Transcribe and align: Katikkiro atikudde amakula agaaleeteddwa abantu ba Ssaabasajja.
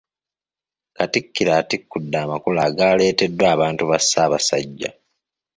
Katikkiro 0.97 1.51
atikudde 1.61 2.17
amakula 2.23 2.61
agaaleeteddwa 2.67 3.45
abantu 3.55 3.83
ba 3.89 3.97
Ssaabasajja. 4.01 4.89